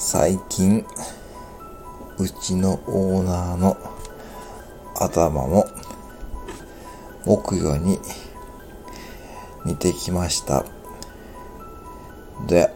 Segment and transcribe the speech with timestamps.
[0.00, 0.86] 最近、
[2.18, 3.76] うちのオーナーの
[4.94, 5.66] 頭も
[7.24, 7.98] 木魚に
[9.64, 10.64] 似てきました。
[12.46, 12.72] で、